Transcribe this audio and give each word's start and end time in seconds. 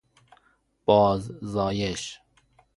باززایش 0.85 2.17